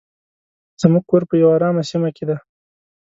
[0.81, 2.37] زموږ کور په یو ارامه سیمه کې دی.